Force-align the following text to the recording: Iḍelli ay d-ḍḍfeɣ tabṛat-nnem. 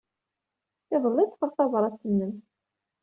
Iḍelli 0.95 1.21
ay 1.21 1.27
d-ḍḍfeɣ 1.27 1.51
tabṛat-nnem. 1.53 2.33